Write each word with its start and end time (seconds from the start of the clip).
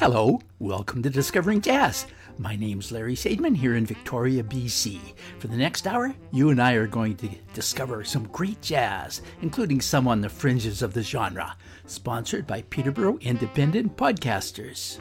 Hello, 0.00 0.40
welcome 0.58 1.02
to 1.02 1.10
Discovering 1.10 1.60
Jazz. 1.60 2.06
My 2.38 2.56
name's 2.56 2.90
Larry 2.90 3.14
Sadman 3.14 3.54
here 3.54 3.74
in 3.74 3.84
Victoria, 3.84 4.42
BC. 4.42 4.98
For 5.38 5.48
the 5.48 5.58
next 5.58 5.86
hour, 5.86 6.14
you 6.32 6.48
and 6.48 6.58
I 6.58 6.72
are 6.72 6.86
going 6.86 7.16
to 7.16 7.28
discover 7.52 8.02
some 8.02 8.26
great 8.28 8.62
jazz, 8.62 9.20
including 9.42 9.82
some 9.82 10.08
on 10.08 10.22
the 10.22 10.30
fringes 10.30 10.80
of 10.80 10.94
the 10.94 11.02
genre. 11.02 11.54
Sponsored 11.84 12.46
by 12.46 12.62
Peterborough 12.62 13.18
Independent 13.18 13.94
Podcasters. 13.98 14.98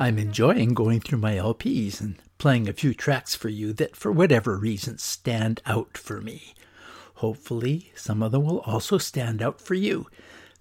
I'm 0.00 0.18
enjoying 0.18 0.74
going 0.74 0.98
through 0.98 1.18
my 1.18 1.34
LPs 1.34 2.00
and 2.00 2.16
playing 2.38 2.68
a 2.68 2.72
few 2.72 2.94
tracks 2.94 3.36
for 3.36 3.48
you 3.48 3.72
that, 3.74 3.94
for 3.94 4.10
whatever 4.10 4.58
reason, 4.58 4.98
stand 4.98 5.62
out 5.66 5.96
for 5.96 6.20
me. 6.20 6.54
Hopefully, 7.18 7.92
some 7.94 8.24
of 8.24 8.32
them 8.32 8.42
will 8.42 8.58
also 8.62 8.98
stand 8.98 9.40
out 9.40 9.60
for 9.60 9.74
you. 9.74 10.08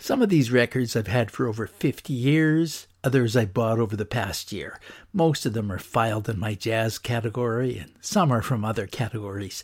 Some 0.03 0.21
of 0.21 0.27
these 0.27 0.51
records 0.51 0.97
I've 0.97 1.07
had 1.07 1.31
for 1.31 1.47
over 1.47 1.65
50 1.65 2.11
years, 2.11 2.87
others 3.05 3.37
I 3.37 3.45
bought 3.45 3.79
over 3.79 3.95
the 3.95 4.03
past 4.03 4.51
year. 4.51 4.77
Most 5.13 5.45
of 5.45 5.53
them 5.53 5.71
are 5.71 5.79
filed 5.79 6.27
in 6.27 6.37
my 6.37 6.55
jazz 6.55 6.99
category, 6.99 7.77
and 7.77 7.93
some 8.01 8.29
are 8.29 8.41
from 8.41 8.65
other 8.65 8.85
categories. 8.85 9.63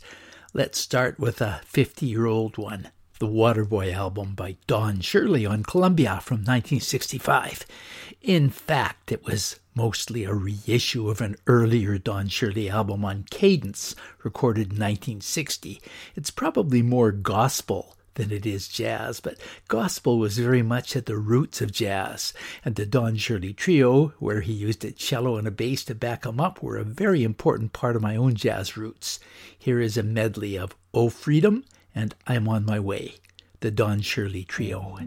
Let's 0.54 0.78
start 0.78 1.20
with 1.20 1.42
a 1.42 1.60
50 1.66 2.06
year 2.06 2.24
old 2.24 2.56
one 2.56 2.88
the 3.18 3.26
Waterboy 3.26 3.92
album 3.92 4.32
by 4.34 4.56
Don 4.66 5.02
Shirley 5.02 5.44
on 5.44 5.62
Columbia 5.62 6.20
from 6.22 6.38
1965. 6.38 7.66
In 8.22 8.48
fact, 8.48 9.12
it 9.12 9.26
was 9.26 9.60
mostly 9.74 10.24
a 10.24 10.32
reissue 10.32 11.10
of 11.10 11.20
an 11.20 11.36
earlier 11.48 11.98
Don 11.98 12.28
Shirley 12.28 12.70
album 12.70 13.04
on 13.04 13.26
Cadence, 13.30 13.94
recorded 14.24 14.72
in 14.72 14.78
1960. 14.78 15.82
It's 16.16 16.30
probably 16.30 16.80
more 16.80 17.12
gospel 17.12 17.94
than 18.14 18.30
it 18.30 18.46
is 18.46 18.68
jazz, 18.68 19.20
but 19.20 19.38
gospel 19.68 20.18
was 20.18 20.38
very 20.38 20.62
much 20.62 20.96
at 20.96 21.06
the 21.06 21.16
roots 21.16 21.60
of 21.60 21.72
jazz, 21.72 22.32
and 22.64 22.74
the 22.74 22.86
Don 22.86 23.16
Shirley 23.16 23.52
Trio, 23.52 24.08
where 24.18 24.40
he 24.40 24.52
used 24.52 24.84
a 24.84 24.90
cello 24.90 25.36
and 25.36 25.46
a 25.46 25.50
bass 25.50 25.84
to 25.84 25.94
back 25.94 26.24
him 26.24 26.40
up, 26.40 26.62
were 26.62 26.76
a 26.76 26.84
very 26.84 27.22
important 27.22 27.72
part 27.72 27.96
of 27.96 28.02
my 28.02 28.16
own 28.16 28.34
jazz 28.34 28.76
roots. 28.76 29.20
Here 29.56 29.80
is 29.80 29.96
a 29.96 30.02
medley 30.02 30.56
of 30.56 30.76
Oh 30.92 31.08
Freedom 31.08 31.64
and 31.94 32.14
I'm 32.26 32.48
on 32.48 32.64
my 32.64 32.80
way, 32.80 33.14
the 33.60 33.70
Don 33.70 34.00
Shirley 34.00 34.44
Trio. 34.44 34.98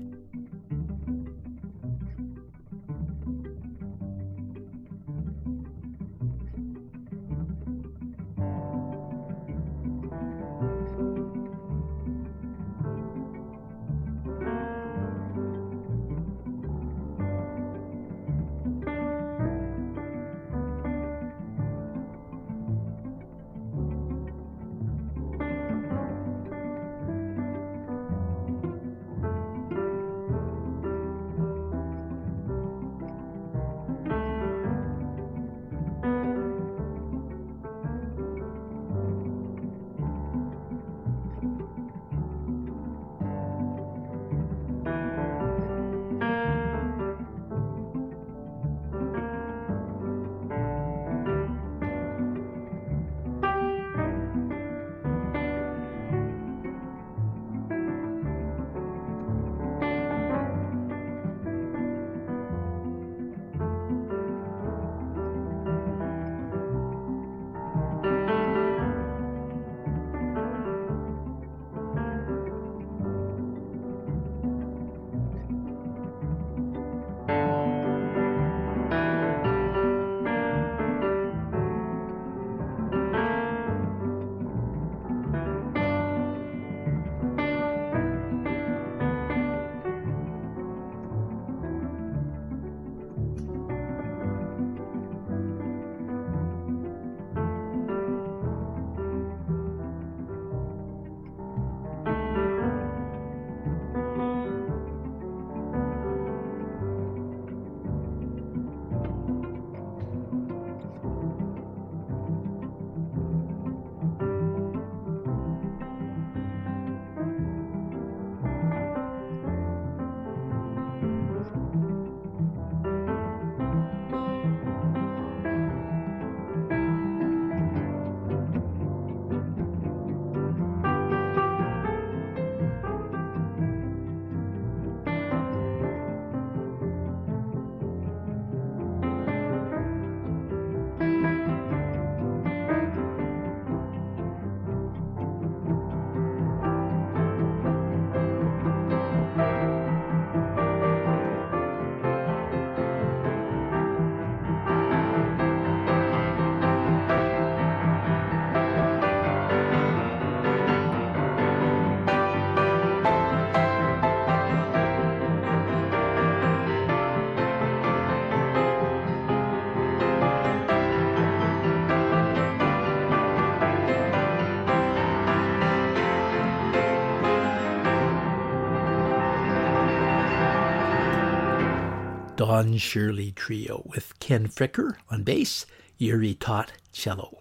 Don 182.54 182.78
Shirley 182.78 183.32
Trio 183.32 183.82
with 183.84 184.20
Ken 184.20 184.48
Fricker 184.48 184.98
on 185.10 185.24
bass, 185.24 185.66
Juri 186.00 186.36
Taht 186.36 186.68
cello. 186.92 187.40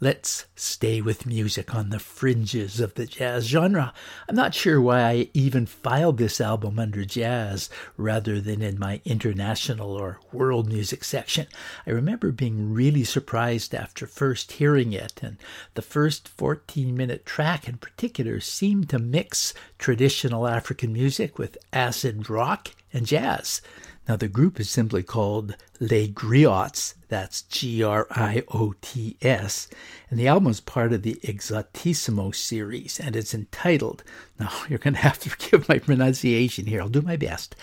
Let's 0.00 0.44
stay 0.54 1.00
with 1.00 1.24
music 1.24 1.74
on 1.74 1.88
the 1.88 1.98
fringes 1.98 2.78
of 2.78 2.92
the 2.92 3.06
jazz 3.06 3.46
genre. 3.46 3.94
I'm 4.28 4.34
not 4.34 4.54
sure 4.54 4.82
why 4.82 5.00
I 5.00 5.30
even 5.32 5.64
filed 5.64 6.18
this 6.18 6.42
album 6.42 6.78
under 6.78 7.06
jazz 7.06 7.70
rather 7.96 8.38
than 8.38 8.60
in 8.60 8.78
my 8.78 9.00
international 9.06 9.92
or 9.92 10.20
world 10.30 10.68
music 10.68 11.04
section. 11.04 11.46
I 11.86 11.92
remember 11.92 12.30
being 12.30 12.74
really 12.74 13.04
surprised 13.04 13.74
after 13.74 14.06
first 14.06 14.52
hearing 14.52 14.92
it, 14.92 15.22
and 15.22 15.38
the 15.72 15.80
first 15.80 16.28
14 16.28 16.94
minute 16.94 17.24
track 17.24 17.66
in 17.66 17.78
particular 17.78 18.40
seemed 18.40 18.90
to 18.90 18.98
mix 18.98 19.54
traditional 19.78 20.46
African 20.46 20.92
music 20.92 21.38
with 21.38 21.56
acid 21.72 22.28
rock 22.28 22.72
and 22.92 23.06
jazz. 23.06 23.62
Now, 24.06 24.16
the 24.16 24.28
group 24.28 24.60
is 24.60 24.68
simply 24.68 25.02
called 25.02 25.56
Les 25.80 26.08
Griots, 26.08 26.94
that's 27.08 27.42
G 27.42 27.82
R 27.82 28.06
I 28.10 28.42
O 28.48 28.74
T 28.82 29.16
S, 29.22 29.66
and 30.10 30.20
the 30.20 30.28
album 30.28 30.50
is 30.50 30.60
part 30.60 30.92
of 30.92 31.02
the 31.02 31.14
Exotissimo 31.22 32.34
series, 32.34 33.00
and 33.00 33.16
it's 33.16 33.32
entitled, 33.32 34.04
now 34.38 34.50
you're 34.68 34.78
going 34.78 34.94
to 34.94 35.00
have 35.00 35.18
to 35.20 35.30
forgive 35.30 35.68
my 35.68 35.78
pronunciation 35.78 36.66
here, 36.66 36.82
I'll 36.82 36.88
do 36.88 37.00
my 37.00 37.16
best, 37.16 37.56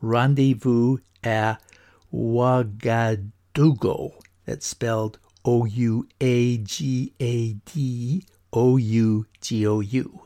Rendezvous 0.00 0.98
à 1.22 1.58
Ouagadougou. 2.12 4.14
That's 4.46 4.66
spelled 4.66 5.18
O 5.44 5.64
U 5.64 6.08
A 6.20 6.58
G 6.58 7.12
A 7.20 7.52
D 7.52 8.26
O 8.52 8.76
U 8.76 9.26
G 9.40 9.66
O 9.66 9.80
U. 9.80 10.20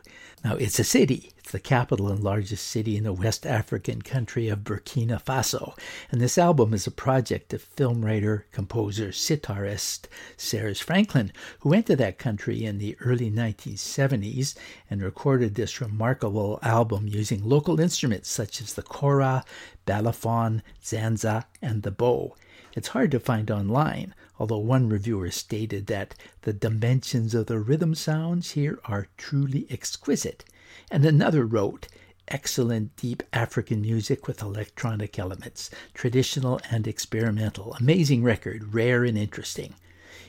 Now, 0.45 0.57
it's 0.57 0.79
a 0.79 0.85
city. 0.85 1.33
The 1.51 1.59
capital 1.59 2.09
and 2.09 2.23
largest 2.23 2.67
city 2.69 2.99
in 2.99 3.05
the 3.05 3.13
West 3.15 3.47
African 3.47 4.03
country 4.03 4.49
of 4.49 4.65
Burkina 4.65 5.19
Faso. 5.19 5.79
And 6.11 6.21
this 6.21 6.37
album 6.37 6.75
is 6.75 6.87
a 6.87 6.91
project 6.91 7.55
of 7.55 7.63
film 7.63 8.05
writer, 8.05 8.45
composer, 8.53 9.09
sitarist 9.09 10.09
Serge 10.37 10.83
Franklin, 10.83 11.33
who 11.61 11.71
went 11.71 11.87
to 11.87 11.97
that 11.97 12.19
country 12.19 12.67
in 12.67 12.77
the 12.77 12.99
early 13.01 13.31
1970s 13.31 14.57
and 14.91 15.01
recorded 15.01 15.55
this 15.55 15.81
remarkable 15.81 16.59
album 16.63 17.09
using 17.09 17.43
local 17.43 17.81
instruments 17.81 18.29
such 18.29 18.61
as 18.61 18.75
the 18.75 18.83
kora, 18.83 19.43
balafon, 19.87 20.61
zanza, 20.85 21.47
and 21.63 21.83
the 21.83 21.91
bow. 21.91 22.37
It's 22.75 22.89
hard 22.89 23.11
to 23.13 23.21
find 23.21 23.51
online, 23.51 24.15
although 24.39 24.59
one 24.59 24.91
reviewer 24.91 25.31
stated 25.31 25.87
that 25.87 26.15
the 26.43 26.53
dimensions 26.53 27.35
of 27.35 27.47
the 27.47 27.59
rhythm 27.59 27.95
sounds 27.95 28.51
here 28.51 28.79
are 28.85 29.09
truly 29.17 29.67
exquisite. 29.71 30.45
And 30.91 31.05
another 31.05 31.45
wrote, 31.45 31.89
excellent 32.29 32.95
deep 32.97 33.23
African 33.33 33.81
music 33.81 34.27
with 34.27 34.43
electronic 34.43 35.19
elements, 35.19 35.71
traditional 35.95 36.61
and 36.71 36.87
experimental. 36.87 37.75
Amazing 37.81 38.23
record, 38.23 38.75
rare 38.75 39.05
and 39.05 39.17
interesting. 39.17 39.75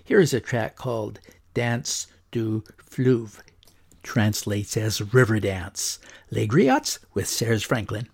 Here 0.03 0.19
is 0.19 0.33
a 0.33 0.39
track 0.39 0.75
called 0.75 1.19
Danse 1.53 2.07
du 2.31 2.63
Fleuve, 2.77 3.43
translates 4.03 4.77
as 4.77 5.13
River 5.13 5.39
Dance. 5.39 5.99
Les 6.31 6.47
Griots 6.47 6.99
with 7.13 7.27
Serge 7.27 7.65
Franklin. 7.65 8.07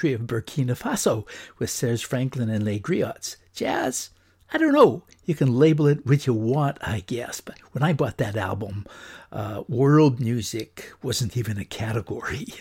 Country 0.00 0.14
of 0.14 0.22
Burkina 0.22 0.74
Faso 0.78 1.28
with 1.58 1.68
Serge 1.68 2.06
Franklin 2.06 2.48
and 2.48 2.64
Les 2.64 2.80
Griots. 2.80 3.36
Jazz? 3.52 4.08
I 4.50 4.56
don't 4.56 4.72
know. 4.72 5.02
You 5.26 5.34
can 5.34 5.58
label 5.58 5.86
it 5.88 6.06
what 6.06 6.26
you 6.26 6.32
want, 6.32 6.78
I 6.80 7.00
guess. 7.00 7.42
But 7.42 7.58
when 7.72 7.82
I 7.82 7.92
bought 7.92 8.16
that 8.16 8.34
album, 8.34 8.86
uh, 9.30 9.62
world 9.68 10.18
music 10.18 10.90
wasn't 11.02 11.36
even 11.36 11.58
a 11.58 11.66
category. 11.66 12.46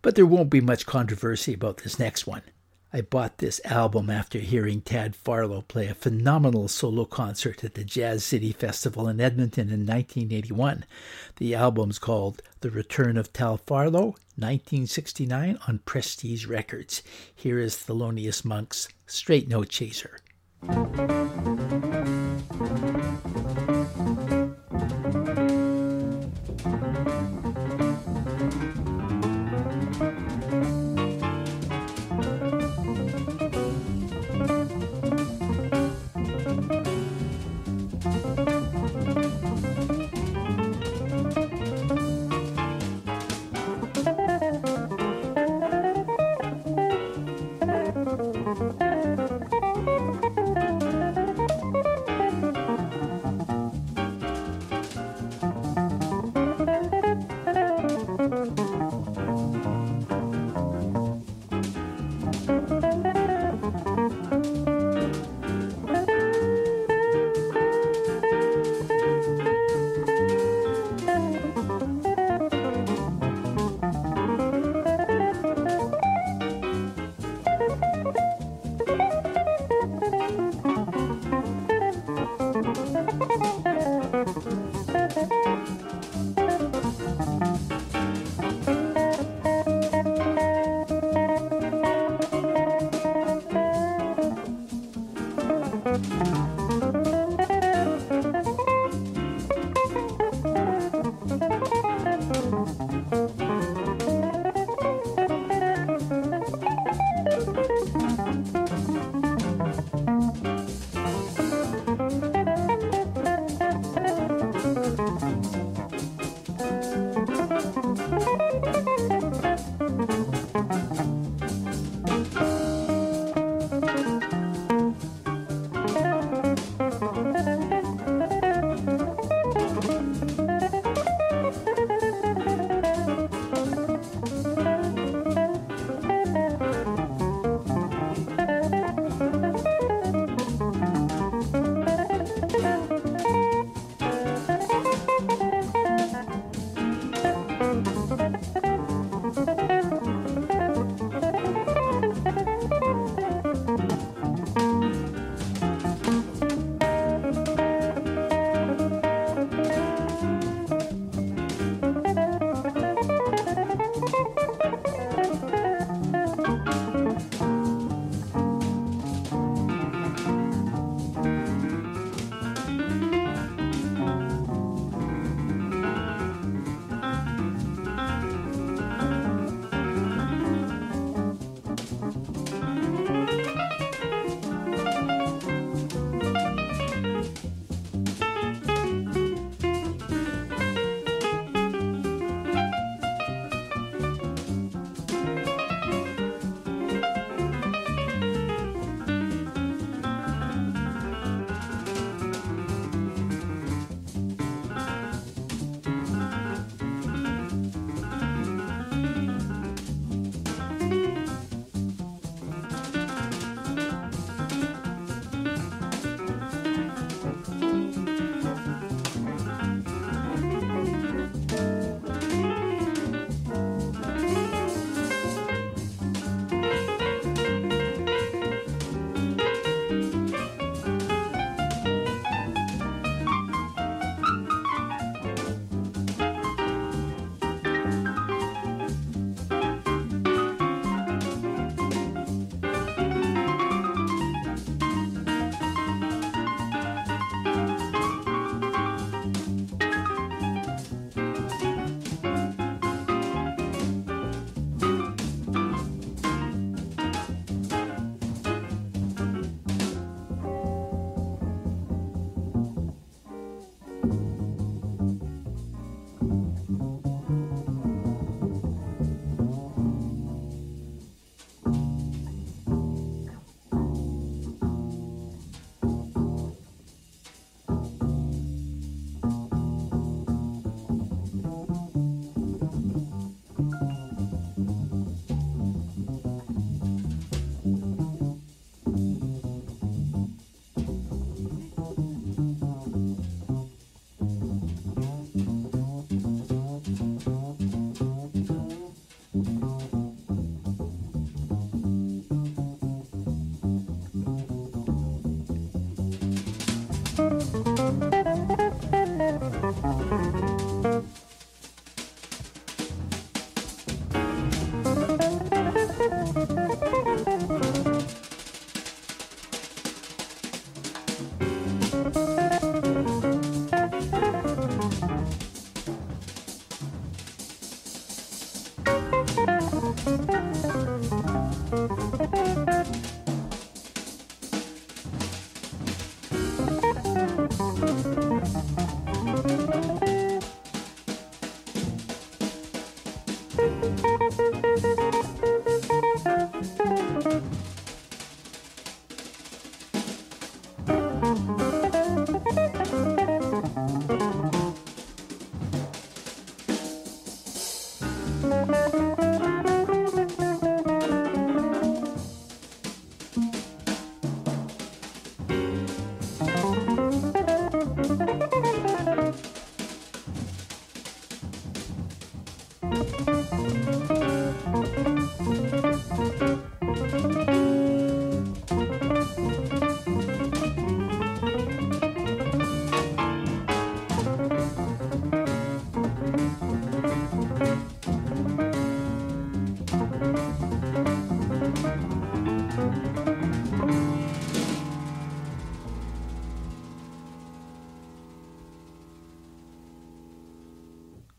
But 0.00 0.14
there 0.14 0.26
won't 0.26 0.48
be 0.48 0.60
much 0.60 0.86
controversy 0.86 1.52
about 1.52 1.78
this 1.78 1.98
next 1.98 2.24
one. 2.24 2.42
I 2.90 3.02
bought 3.02 3.36
this 3.36 3.60
album 3.66 4.08
after 4.08 4.38
hearing 4.38 4.80
Tal 4.80 5.10
Farlow 5.10 5.60
play 5.60 5.88
a 5.88 5.94
phenomenal 5.94 6.68
solo 6.68 7.04
concert 7.04 7.62
at 7.62 7.74
the 7.74 7.84
Jazz 7.84 8.24
City 8.24 8.50
Festival 8.50 9.08
in 9.08 9.20
Edmonton 9.20 9.68
in 9.68 9.84
1981. 9.84 10.86
The 11.36 11.54
album's 11.54 11.98
called 11.98 12.40
The 12.60 12.70
Return 12.70 13.18
of 13.18 13.30
Tal 13.30 13.58
Farlow, 13.58 14.16
1969 14.36 15.58
on 15.68 15.80
Prestige 15.80 16.46
Records. 16.46 17.02
Here 17.34 17.58
is 17.58 17.76
Thelonious 17.76 18.42
Monk's 18.42 18.88
Straight 19.06 19.48
No 19.48 19.64
Chaser. 19.64 20.20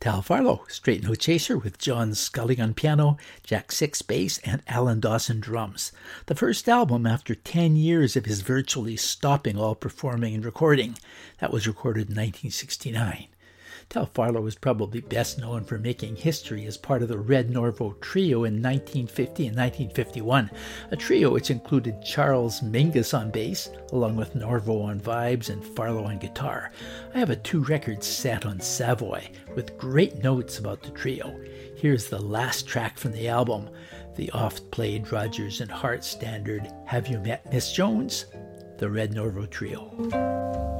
Tal 0.09 0.23
Farlow, 0.23 0.63
Straight 0.67 1.03
No 1.03 1.13
Chaser 1.13 1.55
with 1.55 1.77
John 1.77 2.15
Scully 2.15 2.59
on 2.59 2.73
piano, 2.73 3.17
Jack 3.43 3.71
Six 3.71 4.01
bass, 4.01 4.39
and 4.39 4.63
Alan 4.67 4.99
Dawson 4.99 5.39
drums. 5.39 5.91
The 6.25 6.33
first 6.33 6.67
album 6.67 7.05
after 7.05 7.35
10 7.35 7.75
years 7.75 8.15
of 8.15 8.25
his 8.25 8.41
virtually 8.41 8.97
stopping 8.97 9.55
all 9.55 9.75
performing 9.75 10.33
and 10.33 10.43
recording. 10.43 10.97
That 11.41 11.53
was 11.53 11.67
recorded 11.67 12.09
in 12.09 12.15
1969. 12.15 13.27
Tal 13.89 14.05
Farlow 14.05 14.45
is 14.45 14.53
probably 14.53 15.01
best 15.01 15.39
known 15.39 15.63
for 15.63 15.79
making 15.79 16.15
history 16.15 16.67
as 16.67 16.77
part 16.77 17.01
of 17.01 17.07
the 17.07 17.17
Red 17.17 17.49
Norvo 17.49 17.99
Trio 18.01 18.43
in 18.43 18.61
1950 18.61 19.47
and 19.47 19.57
1951, 19.57 20.51
a 20.91 20.95
trio 20.95 21.31
which 21.31 21.49
included 21.49 22.03
Charles 22.03 22.61
Mingus 22.61 23.17
on 23.17 23.31
bass, 23.31 23.71
along 23.91 24.15
with 24.15 24.35
Norvo 24.35 24.83
on 24.83 24.99
vibes 24.99 25.49
and 25.49 25.65
Farlow 25.65 26.03
on 26.03 26.19
guitar. 26.19 26.71
I 27.15 27.17
have 27.17 27.31
a 27.31 27.35
two 27.35 27.63
record 27.63 28.03
set 28.03 28.45
on 28.45 28.59
Savoy 28.59 29.27
with 29.55 29.75
great 29.79 30.23
notes 30.23 30.59
about 30.59 30.83
the 30.83 30.91
trio. 30.91 31.35
Here's 31.75 32.09
the 32.09 32.21
last 32.21 32.67
track 32.67 32.95
from 32.99 33.13
the 33.13 33.27
album, 33.27 33.71
the 34.17 34.29
oft 34.33 34.69
played 34.69 35.11
Rodgers 35.11 35.61
and 35.61 35.71
Hart 35.71 36.03
standard 36.03 36.71
Have 36.85 37.07
You 37.07 37.17
Met 37.21 37.51
Miss 37.51 37.73
Jones? 37.73 38.27
The 38.77 38.89
Red 38.89 39.13
Norvo 39.13 39.49
Trio. 39.49 40.78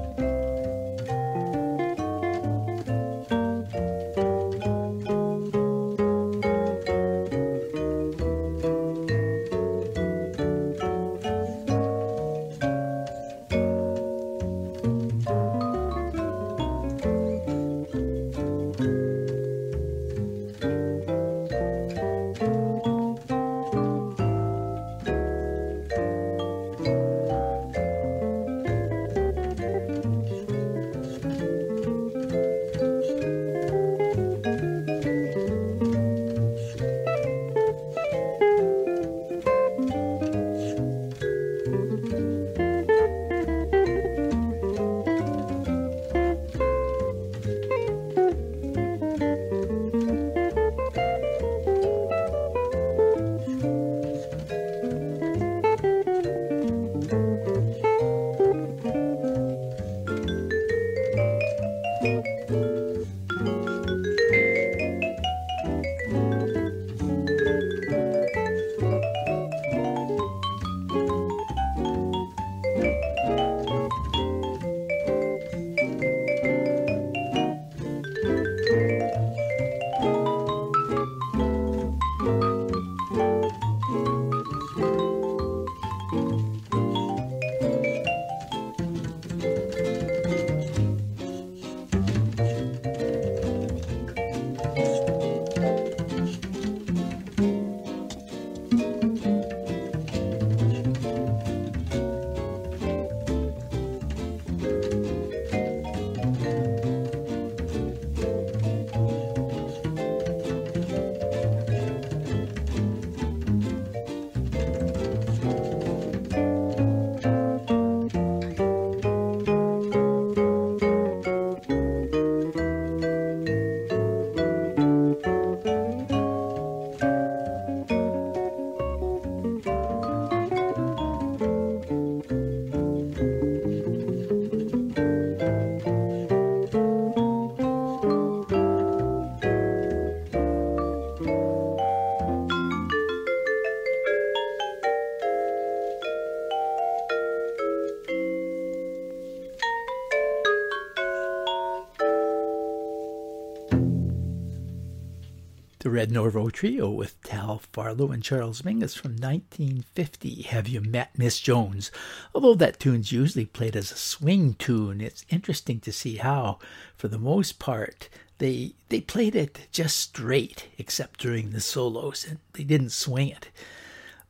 Red 155.99 156.12
Norvo 156.12 156.49
Trio 156.49 156.89
with 156.89 157.21
Tal 157.23 157.62
Farlow 157.73 158.13
and 158.13 158.23
Charles 158.23 158.62
Mingus 158.62 158.97
from 158.97 159.17
1950. 159.17 160.43
Have 160.43 160.69
You 160.69 160.79
Met 160.79 161.12
Miss 161.17 161.41
Jones? 161.41 161.91
Although 162.33 162.55
that 162.55 162.79
tune's 162.79 163.12
usually 163.12 163.45
played 163.45 163.75
as 163.75 163.91
a 163.91 163.97
swing 163.97 164.53
tune, 164.53 165.01
it's 165.01 165.25
interesting 165.27 165.81
to 165.81 165.91
see 165.91 166.15
how, 166.15 166.57
for 166.95 167.09
the 167.09 167.19
most 167.19 167.59
part, 167.59 168.07
they 168.38 168.75
they 168.88 169.01
played 169.01 169.35
it 169.35 169.67
just 169.73 169.97
straight, 169.97 170.69
except 170.77 171.19
during 171.19 171.49
the 171.49 171.59
solos, 171.59 172.25
and 172.25 172.39
they 172.53 172.63
didn't 172.63 172.91
swing 172.91 173.27
it. 173.27 173.49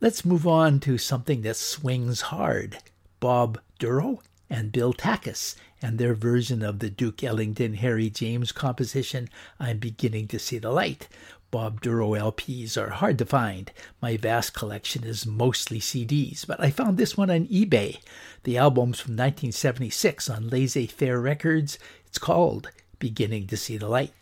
Let's 0.02 0.26
move 0.26 0.48
on 0.48 0.80
to 0.80 0.98
something 0.98 1.44
that 1.44 1.56
swings 1.56 2.22
hard. 2.34 2.80
Bob 3.20 3.60
Dorough 3.78 4.24
and 4.50 4.72
Bill 4.72 4.94
Takas 4.94 5.56
and 5.82 5.98
their 6.00 6.16
version 6.16 6.62
of 6.64 6.80
the 6.80 6.90
Duke 6.90 7.24
Ellington 7.24 7.76
Harry 7.76 8.10
James 8.10 8.52
composition, 8.52 9.30
I'm 9.60 9.78
Beginning 9.78 10.28
to 10.30 10.40
See 10.40 10.58
the 10.58 10.72
Light. 10.72 11.08
Bob 11.52 11.82
Dorough 11.82 12.12
LPs 12.12 12.78
are 12.78 12.92
hard 12.92 13.18
to 13.18 13.26
find. 13.26 13.72
My 14.02 14.18
vast 14.18 14.54
collection 14.54 15.04
is 15.04 15.26
mostly 15.26 15.80
CDs, 15.80 16.46
but 16.46 16.60
I 16.60 16.70
found 16.70 16.98
this 16.98 17.18
one 17.18 17.32
on 17.32 17.48
eBay. 17.48 18.00
The 18.44 18.58
album's 18.58 19.00
from 19.00 19.14
1976 19.14 20.30
on 20.30 20.50
Laissez 20.50 20.88
Faire 20.88 21.20
Records. 21.20 21.80
It's 22.06 22.20
called 22.20 22.70
Beginning 23.00 23.48
to 23.48 23.58
See 23.58 23.78
the 23.78 23.88
Light. 23.88 24.14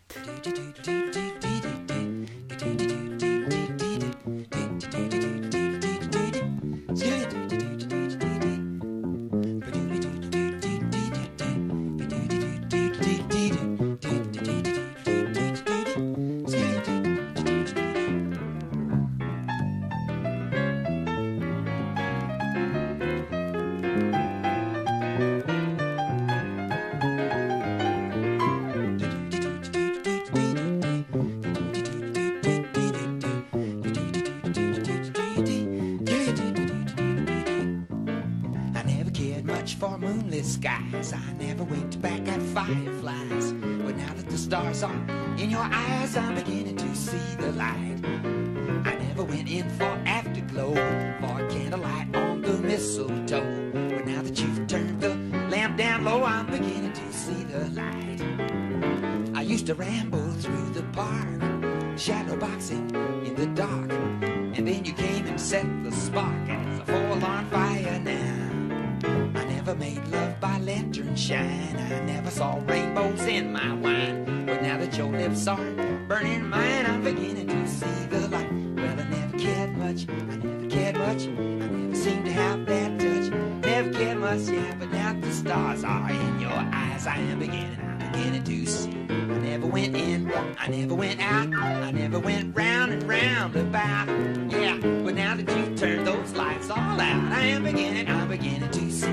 Yeah. 84.50 84.76
But 84.80 84.92
now 84.92 85.14
the 85.14 85.32
stars 85.32 85.84
are 85.84 86.10
in 86.10 86.40
your 86.40 86.52
eyes. 86.52 87.08
I 87.08 87.18
am 87.18 87.40
beginning. 87.40 87.80
I'm 87.80 88.12
beginning 88.12 88.44
to 88.44 88.66
see. 88.66 88.92
I 89.10 89.40
never 89.40 89.68
went 89.68 89.96
in. 89.96 90.32
I 90.58 90.68
never 90.68 90.96
went 90.96 91.20
out. 91.22 91.54
I 91.54 91.92
never 91.92 92.20
went 92.20 92.56
round 92.56 92.92
and 92.92 93.04
round 93.04 93.56
about. 93.56 94.08
Yeah. 94.52 94.78
But 94.78 95.16
now 95.16 95.36
that 95.36 95.50
you 95.50 95.76
turned 95.76 96.08
those 96.08 96.34
lights 96.34 96.70
all 96.70 97.00
out, 97.00 97.32
I 97.32 97.46
am 97.46 97.64
beginning. 97.64 98.08
I'm 98.08 98.28
beginning 98.28 98.72
to 98.72 98.92
see. 98.92 99.08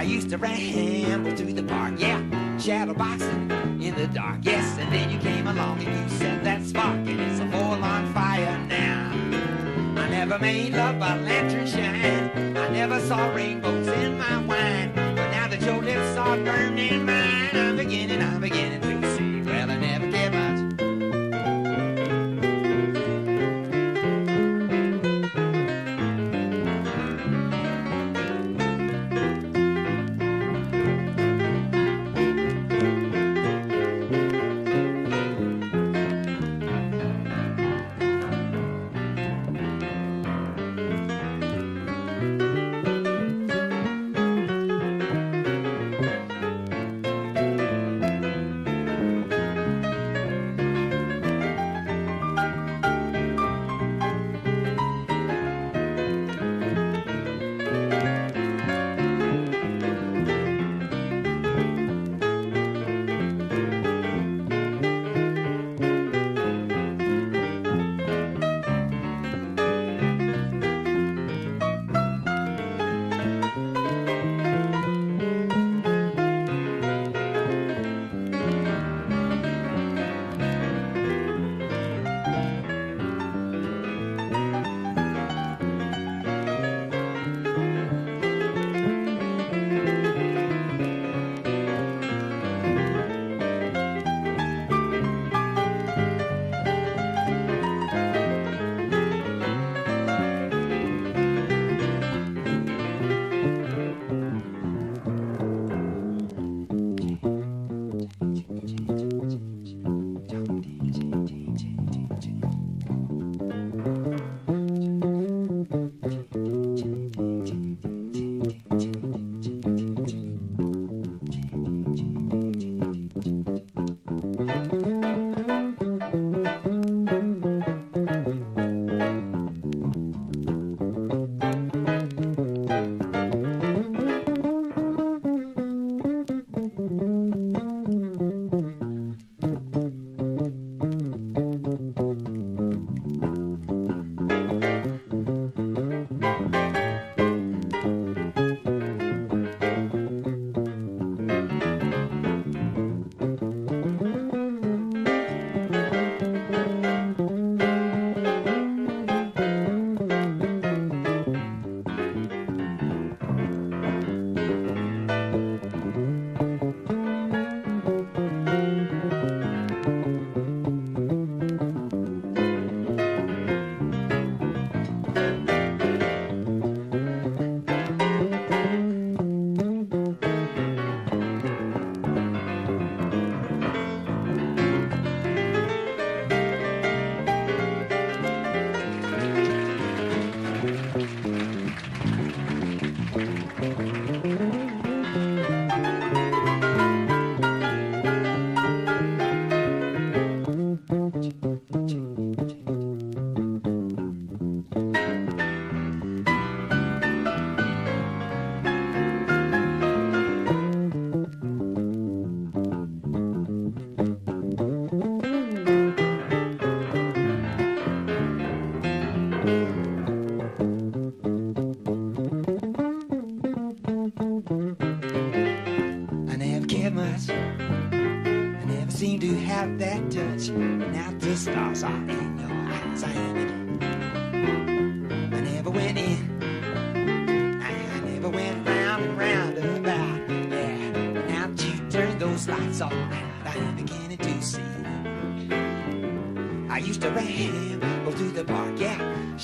I 0.00 0.02
used 0.04 0.30
to 0.30 0.38
ramble 0.38 1.36
through 1.36 1.52
the 1.52 1.62
park, 1.62 1.94
yeah, 1.98 2.22
shadow 2.58 2.94
boxing 2.94 3.50
in 3.82 3.94
the 3.96 4.06
dark, 4.06 4.38
yes. 4.40 4.78
And 4.78 4.90
then 4.90 5.10
you 5.10 5.18
came 5.18 5.46
along 5.46 5.82
and 5.82 6.10
you 6.10 6.16
set 6.16 6.42
that 6.42 6.64
spark, 6.64 6.96
and 7.06 7.20
it's 7.20 7.38
a 7.38 7.44
on 7.44 8.12
fire 8.14 8.58
now. 8.66 9.10
I 10.00 10.08
never 10.08 10.38
made 10.38 10.72
love 10.72 10.98
by 10.98 11.18
lantern 11.18 11.66
shine. 11.66 12.19
Never 12.80 12.98
saw 13.00 13.30
rainbows 13.34 13.88
in 13.88 14.16
my 14.16 14.38
wine. 14.46 14.92
But 14.94 15.30
now 15.32 15.48
that 15.48 15.60
your 15.60 15.82
lips 15.82 16.16
are 16.16 16.38
burning 16.38 17.04
mine, 17.04 17.54
I'm 17.54 17.76
beginning, 17.76 18.22
I'm 18.22 18.40
beginning 18.40 18.89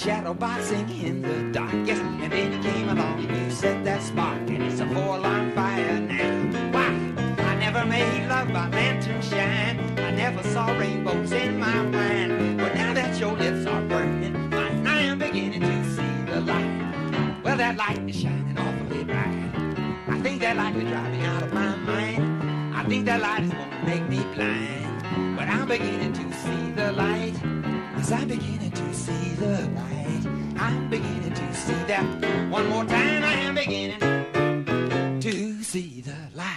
shadow 0.06 0.32
boxing 0.34 0.88
in 1.04 1.20
the 1.20 1.35
One 31.96 32.68
more 32.68 32.84
time, 32.84 33.24
I 33.24 33.32
am 33.32 33.54
beginning 33.54 34.00
to 35.20 35.62
see 35.62 36.02
the 36.02 36.16
light. 36.34 36.56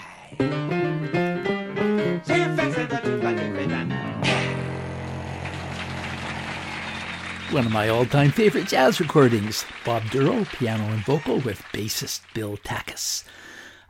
One 7.51 7.65
of 7.65 7.71
my 7.71 7.87
all 7.87 8.05
time 8.05 8.31
favorite 8.31 8.67
jazz 8.67 8.99
recordings 8.99 9.65
Bob 9.85 10.03
Dorough, 10.11 10.45
piano 10.45 10.83
and 10.91 11.05
vocal 11.05 11.39
with 11.39 11.63
bassist 11.73 12.21
Bill 12.33 12.57
Takas. 12.57 13.23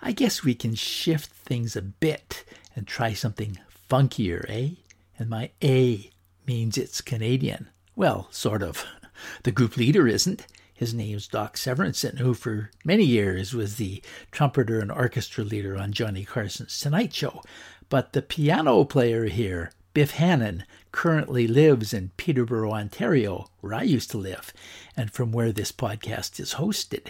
I 0.04 0.12
guess 0.12 0.44
we 0.44 0.54
can 0.54 0.76
shift 0.76 1.32
things 1.32 1.76
a 1.76 1.82
bit 1.82 2.46
and 2.76 2.86
try 2.86 3.14
something 3.14 3.58
funkier, 3.90 4.46
eh? 4.48 4.76
And 5.18 5.30
my 5.30 5.50
A 5.64 6.12
means 6.46 6.78
it's 6.78 7.02
Canadian. 7.02 7.70
Well, 7.96 8.28
sort 8.30 8.62
of. 8.62 8.86
The 9.44 9.52
group 9.52 9.76
leader 9.76 10.08
isn't. 10.08 10.48
His 10.80 10.94
name's 10.94 11.28
Doc 11.28 11.58
Severinsen, 11.58 12.20
who 12.20 12.34
for 12.34 12.72
many 12.86 13.04
years 13.04 13.54
was 13.54 13.76
the 13.76 14.02
trumpeter 14.32 14.80
and 14.80 14.90
orchestra 14.90 15.44
leader 15.44 15.78
on 15.78 15.92
Johnny 15.92 16.24
Carson's 16.24 16.80
Tonight 16.80 17.14
Show. 17.14 17.42
But 17.90 18.14
the 18.14 18.22
piano 18.22 18.86
player 18.86 19.26
here, 19.26 19.74
Biff 19.94 20.12
Hannon, 20.12 20.64
currently 20.94 21.48
lives 21.48 21.94
in 21.94 22.12
Peterborough, 22.16 22.72
Ontario, 22.72 23.50
where 23.60 23.74
I 23.74 23.82
used 23.82 24.10
to 24.12 24.18
live, 24.18 24.54
and 24.96 25.12
from 25.12 25.34
where 25.34 25.52
this 25.52 25.74
podcast 25.74 26.40
is 26.40 26.54
hosted. 26.54 27.08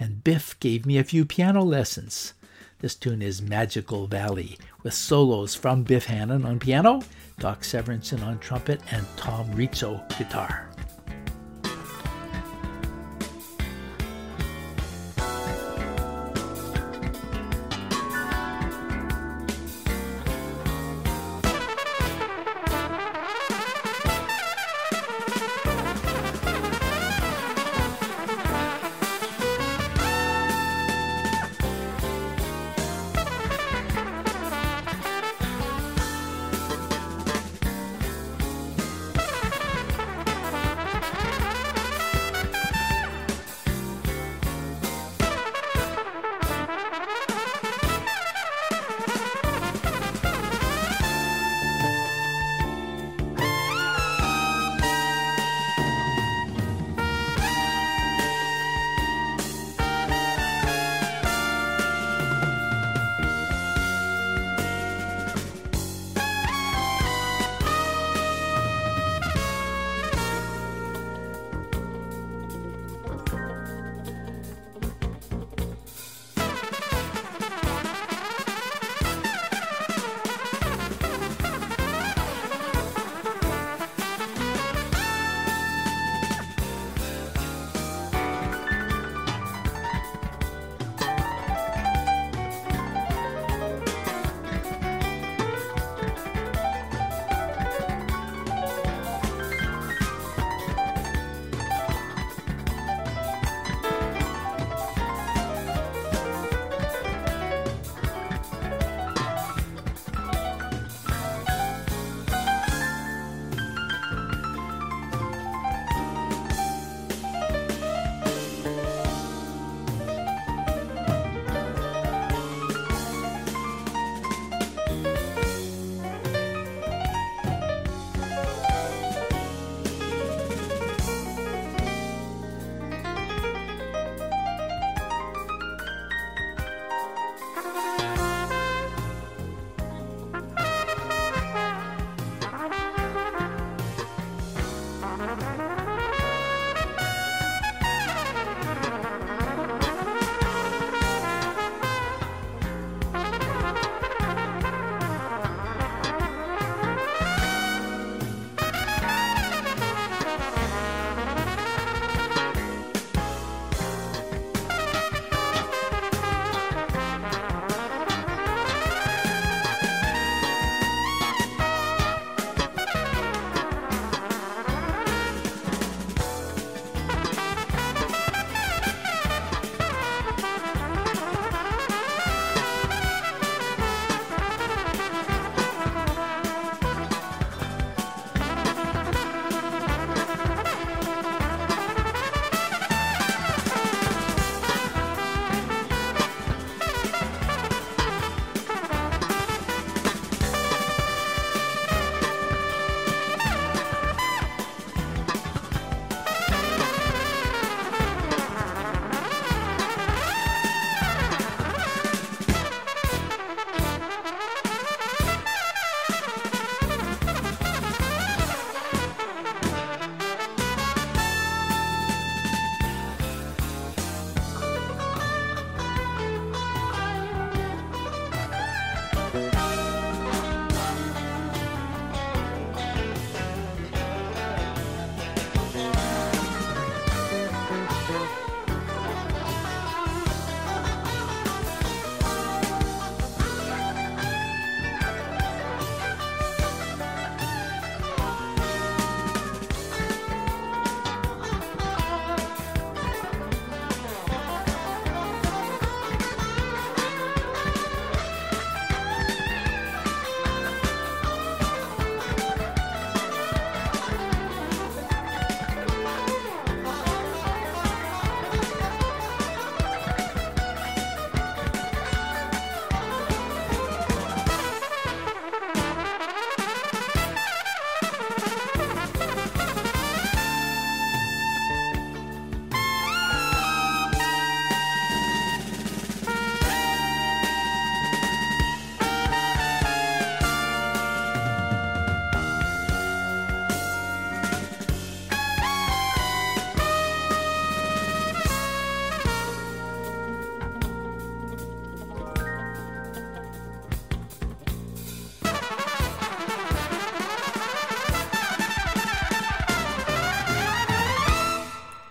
And 0.00 0.24
Biff 0.24 0.58
gave 0.58 0.84
me 0.84 0.98
a 0.98 1.04
few 1.04 1.24
piano 1.24 1.62
lessons. 1.62 2.34
This 2.80 2.96
tune 2.96 3.22
is 3.22 3.40
Magical 3.40 4.08
Valley, 4.08 4.58
with 4.82 4.94
solos 4.94 5.54
from 5.54 5.84
Biff 5.84 6.06
Hannon 6.06 6.44
on 6.44 6.58
piano, 6.58 7.02
Doc 7.38 7.60
Severinsen 7.60 8.26
on 8.26 8.40
trumpet, 8.40 8.80
and 8.90 9.06
Tom 9.16 9.52
Rizzo 9.52 10.04
guitar. 10.18 10.71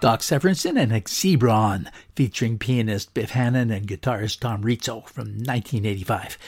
Doc 0.02 0.22
Severinsen 0.22 0.82
and 0.82 0.92
Xebron, 0.92 1.88
featuring 2.16 2.58
pianist 2.58 3.14
Biff 3.14 3.30
Hannon 3.30 3.70
and 3.70 3.88
guitarist 3.88 4.40
Tom 4.40 4.64
Rizzo 4.64 5.02
from 5.02 5.28
1985. 5.28 6.40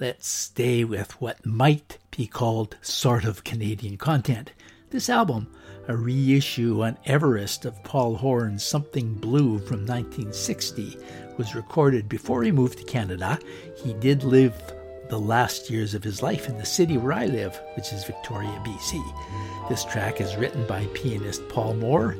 Let's 0.00 0.26
stay 0.26 0.82
with 0.82 1.12
what 1.20 1.46
might 1.46 1.98
be 2.10 2.26
called 2.26 2.76
sort 2.82 3.24
of 3.24 3.44
Canadian 3.44 3.98
content. 3.98 4.50
This 4.90 5.08
album, 5.08 5.46
a 5.86 5.96
reissue 5.96 6.82
on 6.82 6.98
Everest 7.06 7.64
of 7.64 7.80
Paul 7.84 8.16
Horn's 8.16 8.64
Something 8.64 9.14
Blue 9.14 9.60
from 9.60 9.86
1960, 9.86 10.98
was 11.36 11.54
recorded 11.54 12.08
before 12.08 12.42
he 12.42 12.50
moved 12.50 12.78
to 12.78 12.84
Canada. 12.84 13.38
He 13.76 13.94
did 13.94 14.24
live 14.24 14.60
the 15.08 15.20
last 15.20 15.70
years 15.70 15.94
of 15.94 16.02
his 16.02 16.20
life 16.20 16.48
in 16.48 16.58
the 16.58 16.66
city 16.66 16.96
where 16.96 17.12
I 17.12 17.26
live, 17.26 17.60
which 17.76 17.92
is 17.92 18.04
Victoria, 18.04 18.60
BC. 18.64 19.68
This 19.68 19.84
track 19.84 20.20
is 20.20 20.36
written 20.36 20.66
by 20.66 20.84
pianist 20.94 21.48
Paul 21.48 21.74
Moer. 21.74 22.16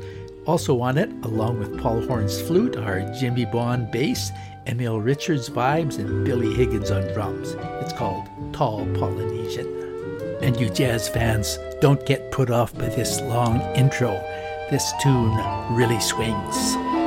Also 0.49 0.81
on 0.81 0.97
it, 0.97 1.11
along 1.25 1.59
with 1.59 1.79
Paul 1.79 2.01
Horn's 2.07 2.41
flute, 2.41 2.75
are 2.75 3.03
Jimmy 3.13 3.45
Bond 3.45 3.91
bass, 3.91 4.33
Emil 4.67 4.99
Richards 4.99 5.51
vibes, 5.51 5.99
and 5.99 6.25
Billy 6.25 6.55
Higgins 6.55 6.91
on 6.91 7.03
drums. 7.13 7.55
It's 7.83 7.93
called 7.93 8.27
Tall 8.55 8.87
Polynesian. 8.95 9.67
And 10.41 10.59
you 10.59 10.71
jazz 10.71 11.07
fans, 11.07 11.59
don't 11.83 12.05
get 12.07 12.33
put 12.33 12.49
off 12.49 12.73
by 12.73 12.89
this 12.89 13.21
long 13.21 13.61
intro. 13.77 14.13
This 14.71 14.91
tune 15.03 15.37
really 15.77 16.01
swings. 16.01 16.98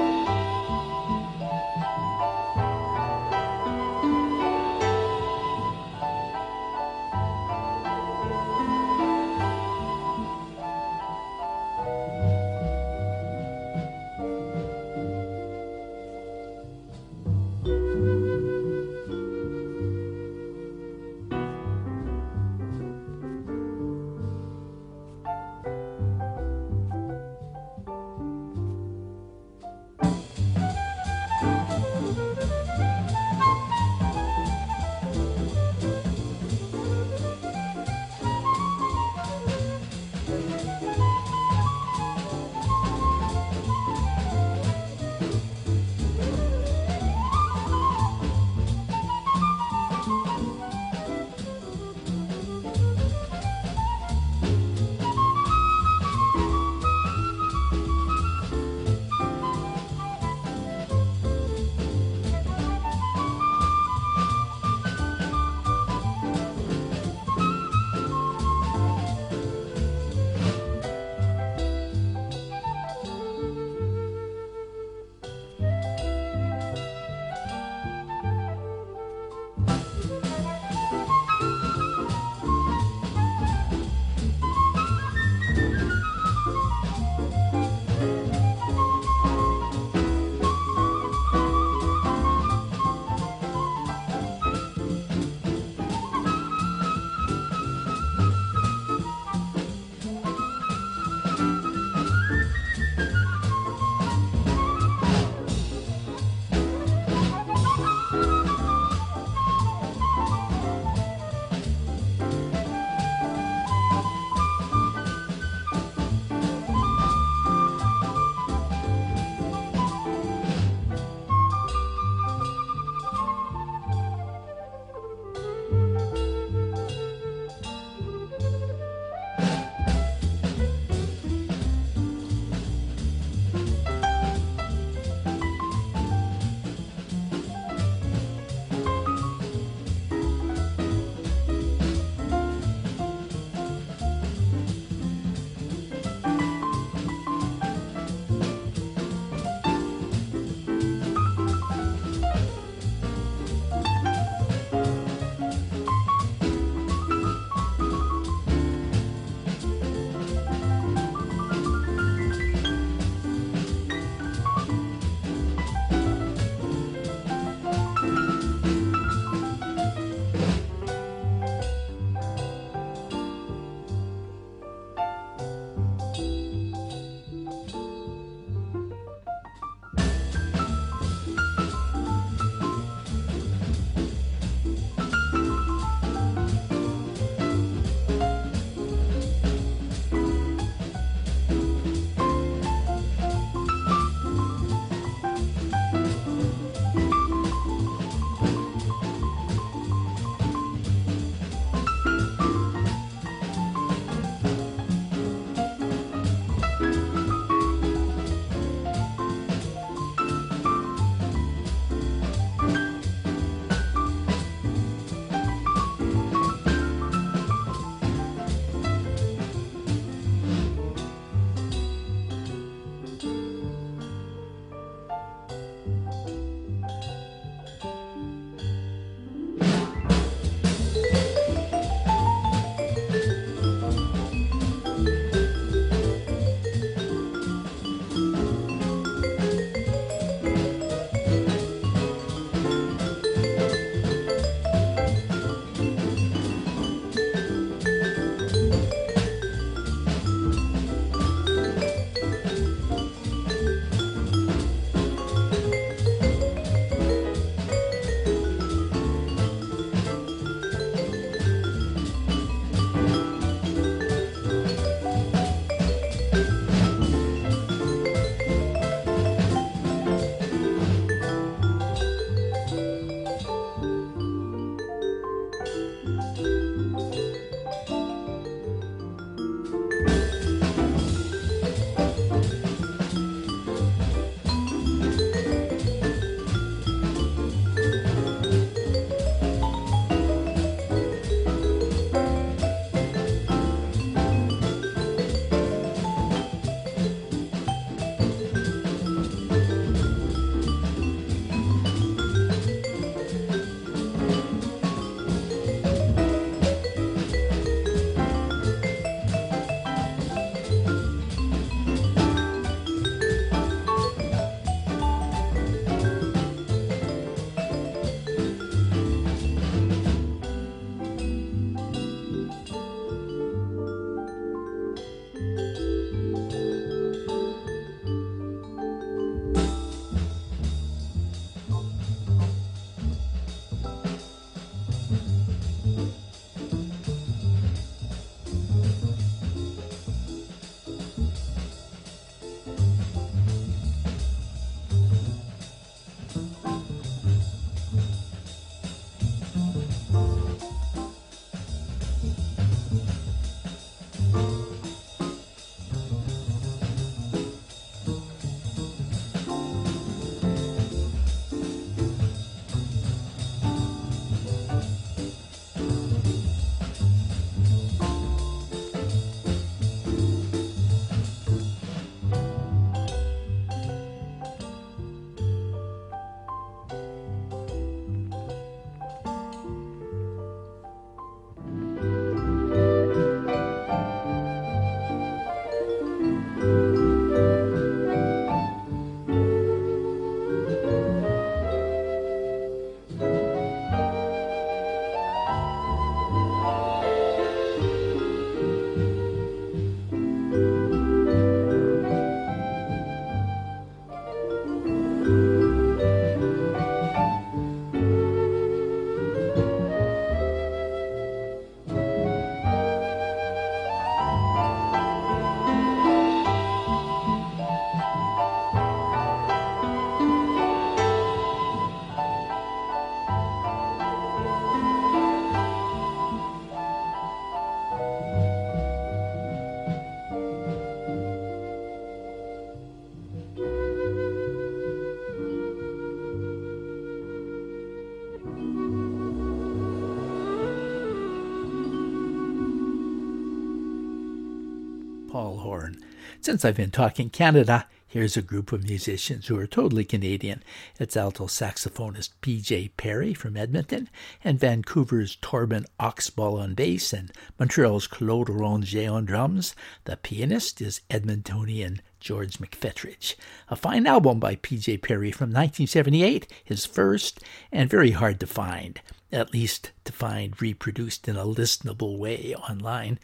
Small 445.32 445.60
horn. 445.60 445.96
Since 446.42 446.66
I've 446.66 446.76
been 446.76 446.92
talking 446.92 447.30
Canada, 447.30 447.88
here's 448.06 448.36
a 448.36 448.42
group 448.42 448.74
of 448.74 448.84
musicians 448.84 449.48
who 449.48 449.58
are 449.58 449.66
totally 449.66 450.04
Canadian. 450.04 450.62
It's 451.00 451.16
alto 451.16 451.46
saxophonist 451.46 452.32
PJ 452.42 452.92
Perry 452.98 453.34
from 453.34 453.56
Edmonton, 453.56 454.10
and 454.44 454.60
Vancouver's 454.60 455.38
Torben 455.38 455.86
Oxbol 456.02 456.62
on 456.62 456.74
bass, 456.74 457.14
and 457.14 457.32
Montreal's 457.58 458.08
Claude 458.08 458.50
Ranger 458.50 459.10
on 459.10 459.24
drums. 459.24 459.74
The 460.04 460.18
pianist 460.18 460.82
is 460.82 461.00
Edmontonian 461.10 462.02
George 462.20 462.58
McFetridge. 462.58 463.36
A 463.70 463.78
fine 463.78 464.08
album 464.08 464.38
by 464.38 464.58
PJ 464.58 465.02
Perry 465.02 465.32
from 465.32 465.52
1978, 465.52 466.46
his 466.66 466.86
first, 466.86 467.40
and 467.72 467.90
very 467.90 468.12
hard 468.12 468.42
to 468.42 468.48
find 468.48 469.00
at 469.32 469.54
least 469.54 469.92
to 470.04 470.12
find 470.12 470.62
reproduced 470.62 471.26
in 471.28 471.38
a 471.38 471.46
listenable 471.46 472.18
way 472.18 472.54
online. 472.70 473.18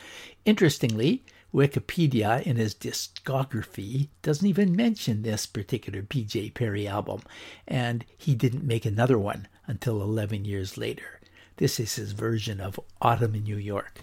Interestingly, 0.45 1.22
Wikipedia 1.54 2.41
in 2.43 2.58
his 2.58 2.76
discography 2.76 4.10
doesn't 4.22 4.48
even 4.48 4.76
mention 4.76 5.22
this 5.22 5.45
particular 5.45 6.02
PJ 6.02 6.54
Perry 6.54 6.88
album, 6.88 7.22
and 7.68 8.06
he 8.18 8.36
didn't 8.36 8.64
make 8.64 8.86
another 8.86 9.18
one 9.18 9.48
until 9.66 10.02
11 10.02 10.45
years 10.45 10.78
later. 10.78 11.20
This 11.58 11.80
is 11.80 11.95
his 11.95 12.12
version 12.12 12.60
of 12.60 12.80
Autumn 13.02 13.36
in 13.36 13.43
New 13.43 13.58
York. 13.58 14.02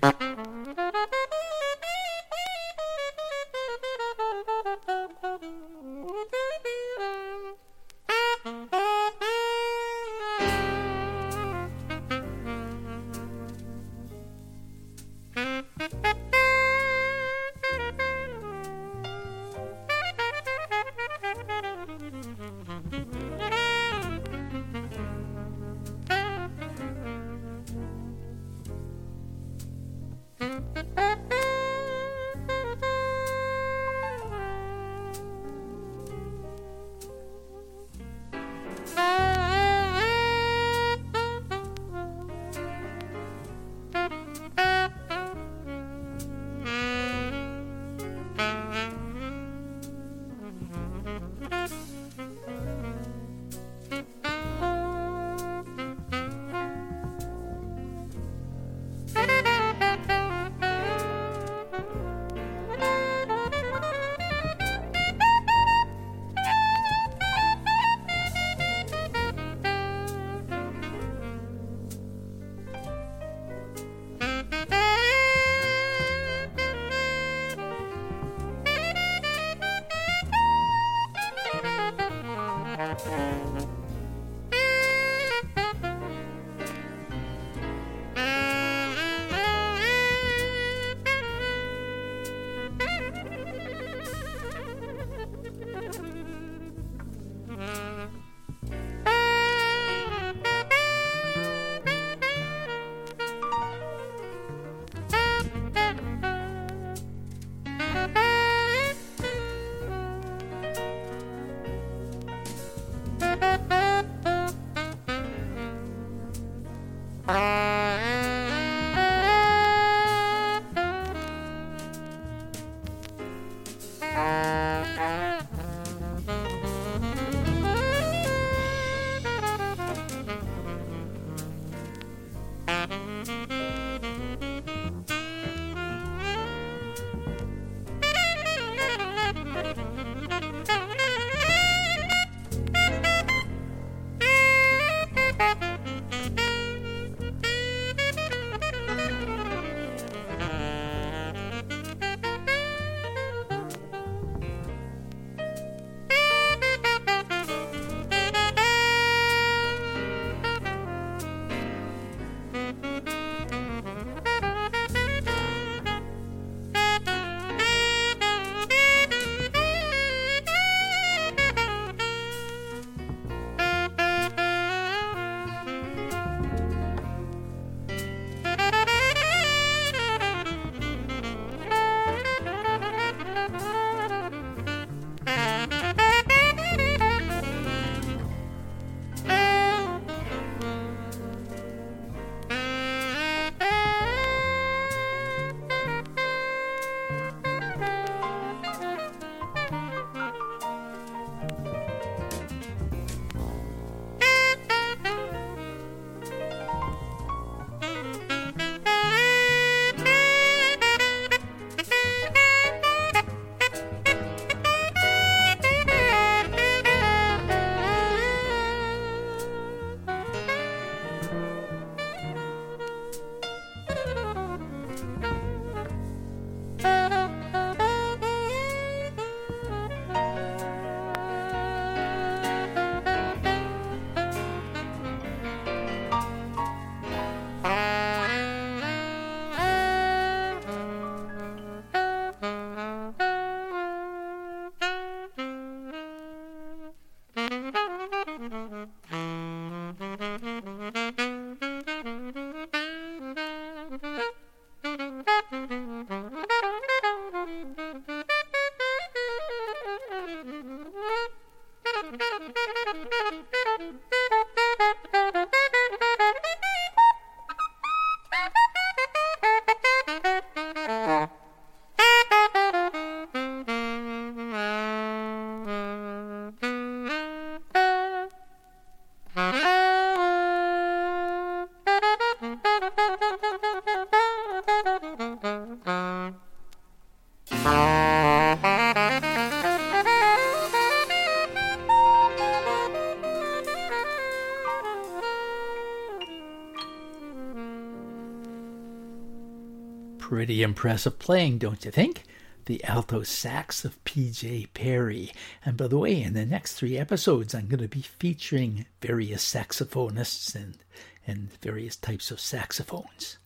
Pretty 300.27 300.63
impressive 300.63 301.19
playing, 301.19 301.59
don't 301.59 301.85
you 301.85 301.91
think? 301.91 302.23
The 302.65 302.83
alto 302.85 303.25
sax 303.25 303.85
of 303.85 304.03
PJ 304.07 304.73
Perry. 304.73 305.31
And 305.67 305.77
by 305.77 305.87
the 305.87 305.99
way, 305.99 306.23
in 306.23 306.33
the 306.33 306.47
next 306.47 306.77
three 306.77 306.97
episodes, 306.97 307.55
I'm 307.55 307.69
going 307.69 307.83
to 307.83 307.89
be 307.89 308.01
featuring 308.01 308.87
various 309.03 309.45
saxophonists 309.45 310.55
and, 310.55 310.79
and 311.27 311.53
various 311.61 311.95
types 311.95 312.31
of 312.31 312.41
saxophones. 312.41 313.37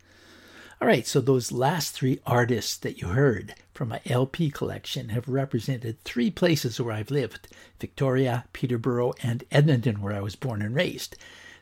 All 0.80 0.86
right, 0.86 1.04
so 1.04 1.20
those 1.20 1.50
last 1.50 1.96
three 1.96 2.20
artists 2.24 2.76
that 2.76 3.02
you 3.02 3.08
heard 3.08 3.56
from 3.74 3.88
my 3.88 4.00
LP 4.06 4.48
collection 4.48 5.08
have 5.08 5.26
represented 5.26 6.04
three 6.04 6.30
places 6.30 6.80
where 6.80 6.94
I've 6.94 7.10
lived 7.10 7.48
Victoria, 7.80 8.44
Peterborough, 8.52 9.14
and 9.20 9.42
Edmonton, 9.50 10.00
where 10.00 10.14
I 10.14 10.20
was 10.20 10.36
born 10.36 10.62
and 10.62 10.76
raised. 10.76 11.16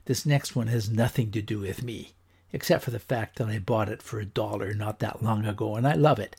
This 0.05 0.27
next 0.27 0.55
one 0.55 0.67
has 0.67 0.91
nothing 0.91 1.31
to 1.31 1.41
do 1.41 1.61
with 1.61 1.83
me 1.83 2.13
except 2.57 2.83
for 2.83 2.91
the 2.91 2.99
fact 2.99 3.37
that 3.37 3.49
I 3.49 3.59
bought 3.59 3.91
it 3.91 4.01
for 4.01 4.19
a 4.19 4.25
dollar 4.25 4.73
not 4.73 4.99
that 5.01 5.23
long 5.23 5.45
ago, 5.45 5.75
and 5.77 5.87
I 5.87 5.93
love 5.93 6.19
it. 6.19 6.37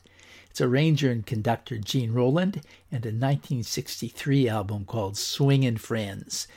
It's 0.50 0.60
arranger 0.60 1.12
and 1.12 1.24
conductor 1.24 1.78
Gene 1.78 2.12
Roland 2.12 2.56
and 2.90 3.06
a 3.06 3.14
1963 3.14 4.48
album 4.48 4.84
called 4.84 5.16
Swingin' 5.16 5.78
Friends. 5.78 6.48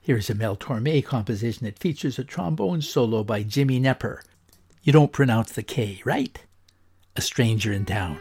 Here's 0.00 0.30
a 0.30 0.36
Mel 0.36 0.54
Torme 0.54 1.04
composition 1.04 1.64
that 1.64 1.80
features 1.80 2.20
a 2.20 2.22
trombone 2.22 2.80
solo 2.80 3.24
by 3.24 3.42
Jimmy 3.42 3.80
Knepper. 3.80 4.20
You 4.84 4.92
don't 4.92 5.10
pronounce 5.10 5.50
the 5.50 5.64
K, 5.64 6.00
right? 6.04 6.38
A 7.16 7.20
Stranger 7.20 7.72
in 7.72 7.86
Town. 7.86 8.20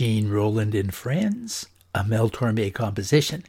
Gene 0.00 0.30
Roland 0.30 0.74
and 0.74 0.94
Friends, 0.94 1.66
a 1.94 2.02
Mel 2.02 2.30
Torme 2.30 2.72
composition. 2.72 3.44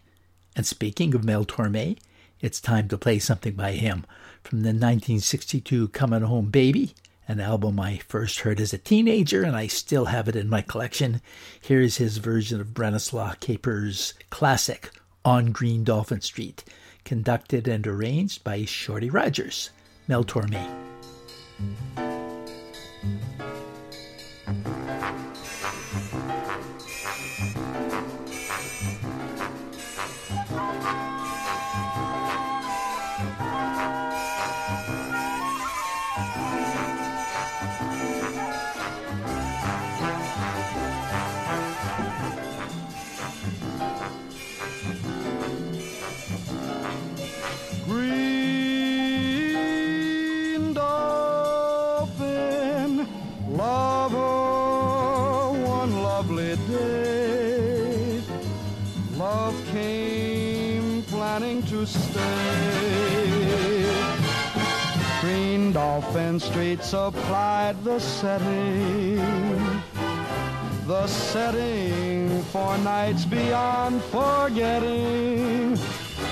And 0.53 0.65
speaking 0.65 1.15
of 1.15 1.23
Mel 1.23 1.45
Torme, 1.45 1.97
it's 2.41 2.59
time 2.59 2.89
to 2.89 2.97
play 2.97 3.19
something 3.19 3.53
by 3.53 3.71
him 3.71 4.05
from 4.43 4.59
the 4.59 4.73
1962 4.73 5.87
Coming 5.87 6.23
Home 6.23 6.49
Baby, 6.49 6.93
an 7.25 7.39
album 7.39 7.79
I 7.79 8.01
first 8.05 8.41
heard 8.41 8.59
as 8.59 8.73
a 8.73 8.77
teenager 8.77 9.43
and 9.43 9.55
I 9.55 9.67
still 9.67 10.07
have 10.07 10.27
it 10.27 10.35
in 10.35 10.49
my 10.49 10.61
collection. 10.61 11.21
Here's 11.61 11.95
his 11.95 12.17
version 12.17 12.59
of 12.59 12.73
Bronislaw 12.73 13.39
Kaper's 13.39 14.13
classic 14.29 14.91
On 15.23 15.53
Green 15.53 15.85
Dolphin 15.85 16.19
Street, 16.19 16.65
conducted 17.05 17.69
and 17.69 17.87
arranged 17.87 18.43
by 18.43 18.65
Shorty 18.65 19.09
Rogers, 19.09 19.69
Mel 20.05 20.25
Torme. 20.25 20.67
Green 66.11 66.23
Dolphin 66.23 66.39
Street 66.41 66.83
supplied 66.83 67.83
the 67.83 67.99
setting. 67.99 69.17
The 70.85 71.07
setting 71.07 72.43
for 72.43 72.77
nights 72.79 73.25
beyond 73.25 74.01
forgetting. 74.03 75.77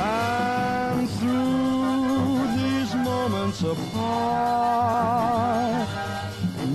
And 0.02 1.10
through 1.10 2.48
these 2.58 2.94
moments 2.96 3.62
apart, 3.62 3.88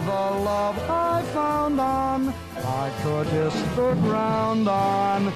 Kiss 3.04 3.54
the 3.76 3.94
ground 4.02 4.68
on 4.68 5.32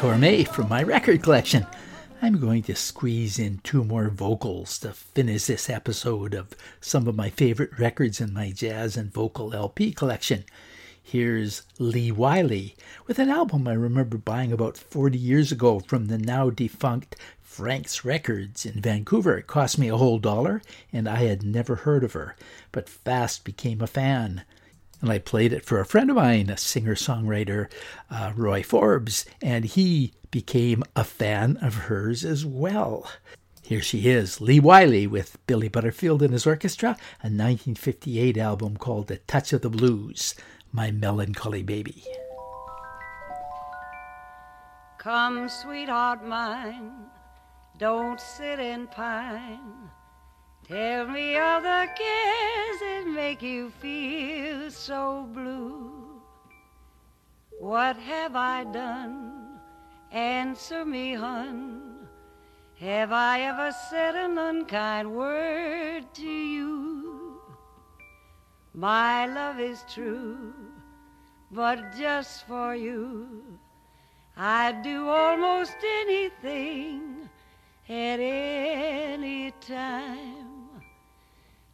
Torme 0.00 0.48
from 0.48 0.70
my 0.70 0.82
record 0.82 1.22
collection. 1.22 1.66
I'm 2.22 2.40
going 2.40 2.62
to 2.62 2.74
squeeze 2.74 3.38
in 3.38 3.58
two 3.58 3.84
more 3.84 4.08
vocals 4.08 4.78
to 4.78 4.94
finish 4.94 5.44
this 5.44 5.68
episode 5.68 6.32
of 6.32 6.56
some 6.80 7.06
of 7.06 7.14
my 7.14 7.28
favorite 7.28 7.78
records 7.78 8.18
in 8.18 8.32
my 8.32 8.50
jazz 8.50 8.96
and 8.96 9.12
vocal 9.12 9.52
LP 9.52 9.92
collection. 9.92 10.44
Here's 11.02 11.64
Lee 11.78 12.10
Wiley 12.10 12.76
with 13.06 13.18
an 13.18 13.28
album 13.28 13.68
I 13.68 13.74
remember 13.74 14.16
buying 14.16 14.54
about 14.54 14.78
40 14.78 15.18
years 15.18 15.52
ago 15.52 15.80
from 15.80 16.06
the 16.06 16.16
now 16.16 16.48
defunct 16.48 17.16
Frank's 17.42 18.02
Records 18.02 18.64
in 18.64 18.80
Vancouver. 18.80 19.36
It 19.36 19.48
cost 19.48 19.78
me 19.78 19.88
a 19.88 19.98
whole 19.98 20.18
dollar, 20.18 20.62
and 20.94 21.06
I 21.06 21.16
had 21.16 21.42
never 21.42 21.76
heard 21.76 22.04
of 22.04 22.14
her, 22.14 22.36
but 22.72 22.88
fast 22.88 23.44
became 23.44 23.82
a 23.82 23.86
fan 23.86 24.44
and 25.00 25.10
I 25.10 25.18
played 25.18 25.52
it 25.52 25.64
for 25.64 25.80
a 25.80 25.86
friend 25.86 26.10
of 26.10 26.16
mine, 26.16 26.50
a 26.50 26.56
singer 26.56 26.94
songwriter, 26.94 27.70
uh, 28.10 28.32
Roy 28.36 28.62
Forbes, 28.62 29.24
and 29.40 29.64
he 29.64 30.12
became 30.30 30.84
a 30.94 31.04
fan 31.04 31.56
of 31.58 31.74
hers 31.74 32.24
as 32.24 32.44
well. 32.44 33.10
Here 33.62 33.82
she 33.82 34.08
is, 34.08 34.40
Lee 34.40 34.60
Wiley 34.60 35.06
with 35.06 35.38
Billy 35.46 35.68
Butterfield 35.68 36.22
and 36.22 36.32
his 36.32 36.46
orchestra, 36.46 36.90
a 37.22 37.30
1958 37.30 38.36
album 38.36 38.76
called 38.76 39.06
The 39.06 39.18
Touch 39.18 39.52
of 39.52 39.62
the 39.62 39.70
Blues, 39.70 40.34
My 40.72 40.90
Melancholy 40.90 41.62
Baby. 41.62 42.04
Come, 44.98 45.48
sweetheart 45.48 46.26
mine, 46.26 46.92
don't 47.78 48.20
sit 48.20 48.58
and 48.58 48.90
pine. 48.90 49.90
Tell 50.70 51.08
me 51.08 51.36
of 51.36 51.64
the 51.64 51.88
cares 51.96 52.78
that 52.78 53.04
make 53.08 53.42
you 53.42 53.70
feel 53.70 54.70
so 54.70 55.28
blue. 55.34 56.22
What 57.58 57.96
have 57.96 58.36
I 58.36 58.62
done? 58.62 59.58
Answer 60.12 60.84
me, 60.84 61.14
hun. 61.14 62.06
Have 62.78 63.10
I 63.10 63.40
ever 63.40 63.72
said 63.90 64.14
an 64.14 64.38
unkind 64.38 65.10
word 65.12 66.04
to 66.14 66.30
you? 66.30 67.40
My 68.72 69.26
love 69.26 69.58
is 69.58 69.82
true, 69.92 70.54
but 71.50 71.96
just 71.98 72.46
for 72.46 72.76
you. 72.76 73.58
I'd 74.36 74.82
do 74.84 75.08
almost 75.08 75.74
anything 75.82 77.28
at 77.88 78.20
any 78.20 79.50
time. 79.60 80.39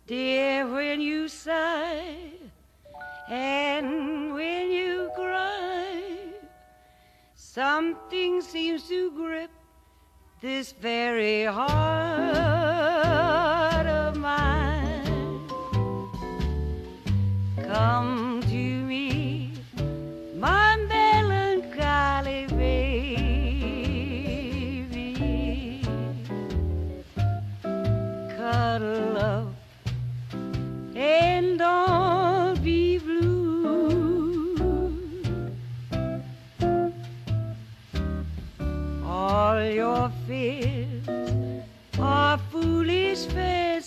Dear, 0.07 0.69
when 0.69 1.01
you 1.01 1.27
sigh 1.27 2.31
and 3.29 4.33
when 4.33 4.71
you 4.71 5.11
cry, 5.17 6.31
something 7.35 8.41
seems 8.41 8.87
to 8.87 9.11
grip 9.11 9.51
this 10.41 10.71
very 10.71 11.43
heart 11.43 11.75
of 13.87 14.17
mine. 14.17 15.49
Come 17.65 18.26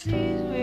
baby. 0.05 0.58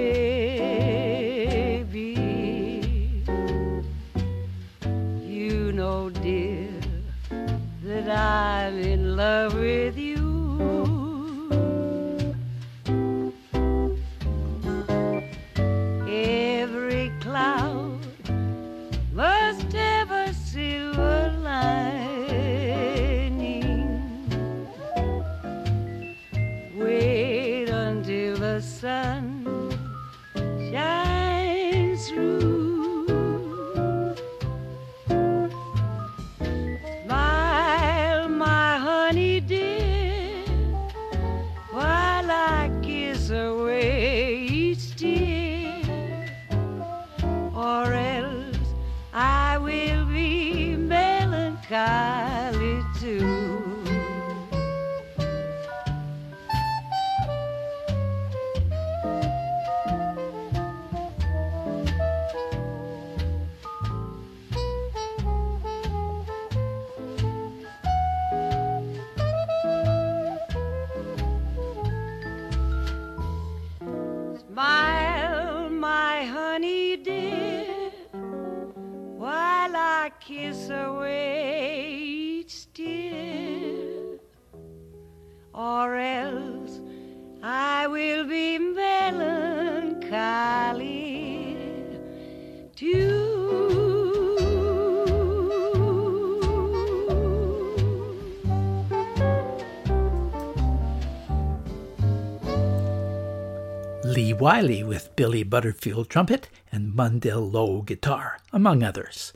Wiley 104.46 104.84
with 104.84 105.16
Billy 105.16 105.42
Butterfield 105.42 106.08
trumpet 106.08 106.48
and 106.70 106.94
Mundell 106.94 107.52
Lowe 107.52 107.82
guitar, 107.82 108.38
among 108.52 108.84
others. 108.84 109.32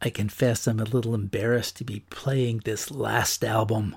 I 0.00 0.08
confess 0.08 0.68
I'm 0.68 0.78
a 0.78 0.84
little 0.84 1.16
embarrassed 1.16 1.76
to 1.78 1.84
be 1.84 2.04
playing 2.10 2.58
this 2.58 2.92
last 2.92 3.42
album 3.42 3.96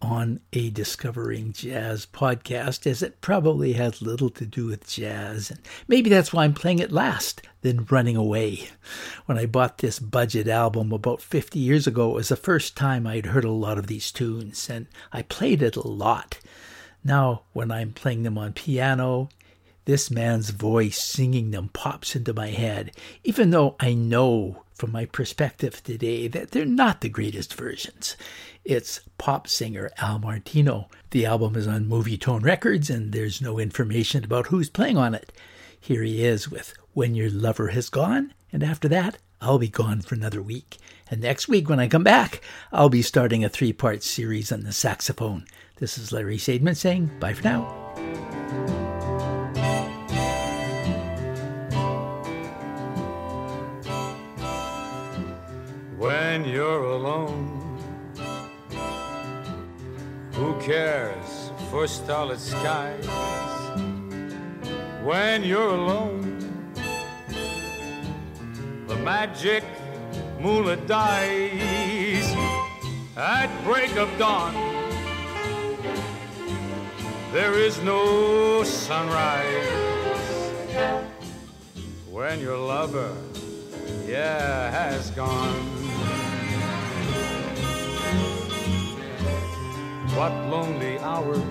on 0.00 0.38
a 0.52 0.70
Discovering 0.70 1.52
Jazz 1.52 2.06
podcast, 2.06 2.86
as 2.86 3.02
it 3.02 3.20
probably 3.20 3.72
has 3.72 4.00
little 4.00 4.30
to 4.30 4.46
do 4.46 4.66
with 4.66 4.88
jazz, 4.88 5.50
and 5.50 5.58
maybe 5.88 6.08
that's 6.08 6.32
why 6.32 6.44
I'm 6.44 6.54
playing 6.54 6.78
it 6.78 6.92
last, 6.92 7.42
then 7.62 7.84
running 7.90 8.16
away. 8.16 8.68
When 9.26 9.36
I 9.36 9.46
bought 9.46 9.78
this 9.78 9.98
budget 9.98 10.46
album 10.46 10.92
about 10.92 11.20
50 11.20 11.58
years 11.58 11.88
ago, 11.88 12.10
it 12.10 12.14
was 12.14 12.28
the 12.28 12.36
first 12.36 12.76
time 12.76 13.04
I'd 13.04 13.26
heard 13.26 13.42
a 13.44 13.50
lot 13.50 13.78
of 13.78 13.88
these 13.88 14.12
tunes, 14.12 14.70
and 14.70 14.86
I 15.12 15.22
played 15.22 15.60
it 15.60 15.74
a 15.74 15.88
lot. 15.88 16.38
Now, 17.02 17.42
when 17.52 17.72
I'm 17.72 17.90
playing 17.90 18.22
them 18.22 18.38
on 18.38 18.52
piano, 18.52 19.28
this 19.84 20.10
man's 20.10 20.50
voice 20.50 21.02
singing 21.02 21.50
them 21.50 21.70
pops 21.72 22.14
into 22.14 22.32
my 22.32 22.48
head, 22.48 22.92
even 23.24 23.50
though 23.50 23.76
I 23.80 23.94
know 23.94 24.62
from 24.74 24.92
my 24.92 25.04
perspective 25.04 25.82
today 25.82 26.28
that 26.28 26.50
they're 26.50 26.64
not 26.64 27.00
the 27.00 27.08
greatest 27.08 27.54
versions. 27.54 28.16
It's 28.64 29.00
pop 29.18 29.48
singer 29.48 29.90
Al 29.98 30.18
Martino. 30.18 30.88
The 31.10 31.26
album 31.26 31.56
is 31.56 31.66
on 31.66 31.86
Movietone 31.86 32.42
Records, 32.42 32.90
and 32.90 33.12
there's 33.12 33.42
no 33.42 33.58
information 33.58 34.24
about 34.24 34.48
who's 34.48 34.70
playing 34.70 34.96
on 34.96 35.14
it. 35.14 35.32
Here 35.78 36.02
he 36.02 36.24
is 36.24 36.48
with 36.48 36.74
When 36.94 37.14
Your 37.14 37.30
Lover 37.30 37.68
Has 37.68 37.88
Gone, 37.88 38.34
and 38.52 38.62
after 38.62 38.88
that, 38.88 39.18
I'll 39.40 39.58
be 39.58 39.68
gone 39.68 40.00
for 40.00 40.14
another 40.14 40.40
week. 40.40 40.78
And 41.10 41.20
next 41.20 41.48
week, 41.48 41.68
when 41.68 41.80
I 41.80 41.88
come 41.88 42.04
back, 42.04 42.40
I'll 42.72 42.88
be 42.88 43.02
starting 43.02 43.44
a 43.44 43.48
three 43.48 43.72
part 43.72 44.02
series 44.04 44.52
on 44.52 44.60
the 44.60 44.72
saxophone. 44.72 45.44
This 45.76 45.98
is 45.98 46.12
Larry 46.12 46.38
Sadman 46.38 46.76
saying 46.76 47.10
bye 47.18 47.34
for 47.34 47.42
now. 47.42 47.81
When 56.42 56.50
you're 56.50 56.84
alone, 56.86 57.78
who 60.32 60.60
cares 60.60 61.52
for 61.70 61.86
starlit 61.86 62.40
skies? 62.40 63.06
When 65.04 65.44
you're 65.44 65.68
alone, 65.68 66.40
the 68.88 68.96
magic 68.96 69.62
moonlit 70.40 70.88
dies 70.88 72.34
at 73.16 73.48
break 73.62 73.96
of 73.96 74.10
dawn. 74.18 74.52
There 77.32 77.54
is 77.54 77.80
no 77.82 78.64
sunrise 78.64 79.70
when 82.10 82.40
your 82.40 82.58
lover, 82.58 83.16
yeah, 84.08 84.72
has 84.72 85.12
gone. 85.12 86.01
What 90.14 90.32
lonely 90.50 90.98
hours 90.98 91.42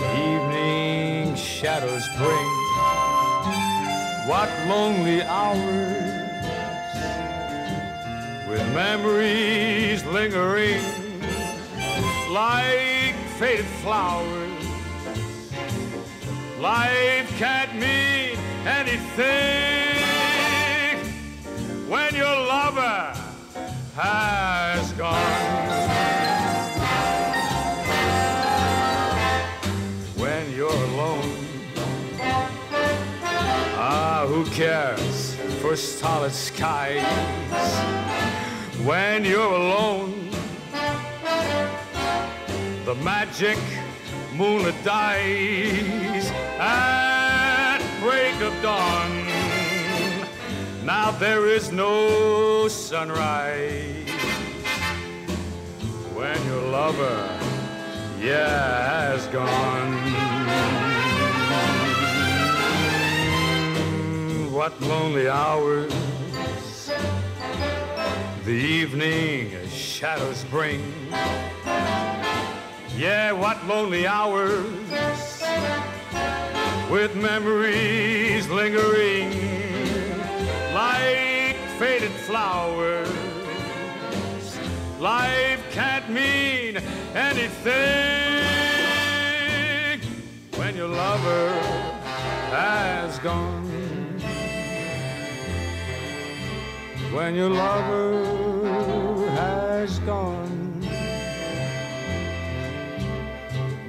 the 0.00 0.10
evening 0.28 1.36
shadows 1.36 2.08
bring. 2.18 2.50
What 4.26 4.50
lonely 4.66 5.22
hours 5.22 6.20
with 8.48 8.74
memories 8.74 10.04
lingering 10.06 10.82
like 12.32 13.14
faded 13.38 13.64
flowers. 13.82 14.64
Life 16.58 17.28
can't 17.38 17.74
mean 17.74 18.38
anything 18.66 20.00
when 21.88 22.14
your 22.14 22.36
lover 22.54 23.14
has 23.94 24.39
starlit 35.80 36.32
skies? 36.32 37.02
When 38.84 39.24
you're 39.24 39.52
alone, 39.52 40.30
the 42.84 42.94
magic 42.96 43.58
moonlit 44.34 44.74
dies 44.84 46.30
at 46.58 47.78
break 48.00 48.40
of 48.40 48.54
dawn. 48.62 49.26
Now 50.84 51.10
there 51.12 51.46
is 51.46 51.72
no 51.72 52.68
sunrise 52.68 54.08
when 56.14 56.44
your 56.46 56.62
lover, 56.62 57.38
yeah, 58.20 59.10
has 59.10 59.26
gone. 59.28 60.89
What 64.60 64.78
lonely 64.82 65.26
hours 65.26 65.90
the 68.44 68.50
evening 68.50 69.56
shadows 69.70 70.44
bring. 70.50 70.84
Yeah, 72.94 73.32
what 73.32 73.66
lonely 73.66 74.06
hours 74.06 74.66
with 76.90 77.16
memories 77.16 78.46
lingering 78.50 79.30
like 80.74 81.56
faded 81.78 82.12
flowers. 82.28 83.08
Life 84.98 85.64
can't 85.70 86.10
mean 86.10 86.76
anything 87.14 87.70
when 90.56 90.76
your 90.76 90.88
lover 90.88 91.48
has 92.50 93.18
gone. 93.20 93.59
When 97.12 97.34
your 97.34 97.50
lover 97.50 98.24
has 99.30 99.98
gone. 100.00 100.48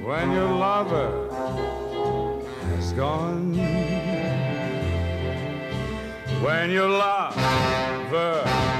When 0.04 0.32
your 0.32 0.50
lover 0.50 1.28
has 2.68 2.92
gone 2.92 3.42
when 6.42 6.70
your 6.72 6.88
lover 6.88 8.71